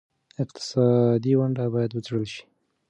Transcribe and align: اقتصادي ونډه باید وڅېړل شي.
اقتصادي 0.43 1.33
ونډه 1.39 1.65
باید 1.73 1.91
وڅېړل 1.93 2.25
شي. 2.33 2.43